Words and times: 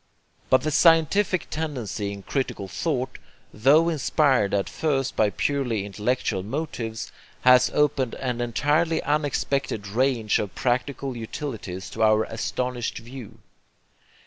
But 0.49 0.61
the 0.63 0.71
scientific 0.71 1.47
tendency 1.51 2.11
in 2.11 2.23
critical 2.23 2.67
thought, 2.67 3.19
tho 3.53 3.87
inspired 3.87 4.51
at 4.51 4.67
first 4.67 5.15
by 5.15 5.29
purely 5.29 5.85
intellectual 5.85 6.41
motives, 6.41 7.11
has 7.41 7.69
opened 7.71 8.15
an 8.15 8.41
entirely 8.41 9.03
unexpected 9.03 9.85
range 9.87 10.39
of 10.39 10.55
practical 10.55 11.15
utilities 11.15 11.87
to 11.91 12.01
our 12.01 12.23
astonished 12.23 12.97
view. 12.97 13.41